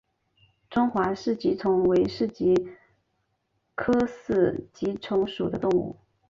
[0.67, 2.73] 中华四极虫为四极
[3.75, 5.95] 科四极虫属的动物。